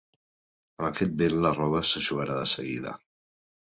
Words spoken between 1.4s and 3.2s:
la roba s'eixugarà de seguida!